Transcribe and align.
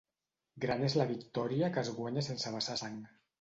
Gran 0.63 0.85
és 0.87 0.95
la 1.01 1.05
victòria 1.11 1.69
que 1.77 1.81
es 1.83 1.93
guanya 1.99 2.25
sense 2.29 2.55
vessar 2.57 2.79
sang. 2.85 2.99